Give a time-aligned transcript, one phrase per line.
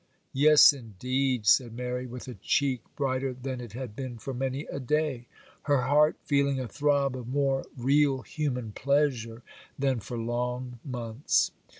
[0.33, 4.79] 'Yes, indeed,' said Mary, with a cheek brighter than it had been for many a
[4.79, 5.27] day;
[5.65, 9.43] her heart feeling a throb of more real human pleasure
[9.77, 11.51] than for long months.